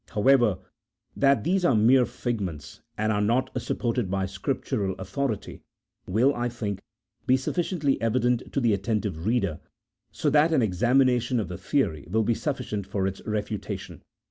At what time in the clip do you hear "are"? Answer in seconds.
1.63-1.75, 3.11-3.21